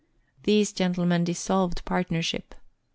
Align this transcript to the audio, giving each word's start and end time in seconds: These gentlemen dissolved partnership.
These 0.45 0.73
gentlemen 0.73 1.25
dissolved 1.25 1.85
partnership. 1.85 2.55